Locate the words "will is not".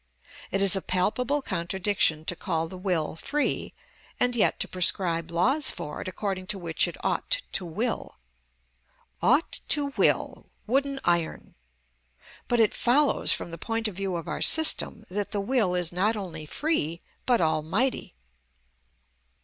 15.39-16.17